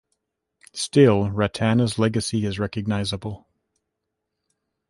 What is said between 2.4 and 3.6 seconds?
is recognizable.